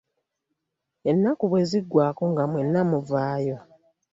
[1.11, 3.57] Ennaku bwe ziggwaako nga mwenna muvaayo.